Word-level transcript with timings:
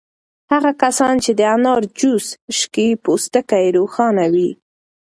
هغه 0.51 0.71
کسان 0.83 1.13
چې 1.23 1.31
د 1.39 1.41
انار 1.55 1.81
جوس 1.99 2.25
څښي 2.57 2.87
پوستکی 3.03 3.61
یې 3.65 3.73
روښانه 3.77 4.25
وي. 4.33 4.51